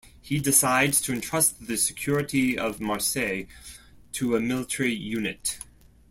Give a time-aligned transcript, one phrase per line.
[0.19, 3.43] He decides to entrust the security of Marseille
[4.13, 5.59] to a military unit.